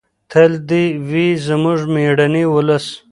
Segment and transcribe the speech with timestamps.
[0.31, 2.85] تل دې وي زموږ مېړنی ولس.